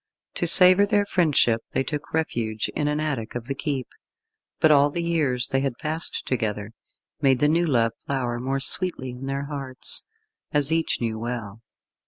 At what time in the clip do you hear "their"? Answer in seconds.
0.87-1.05, 9.27-9.45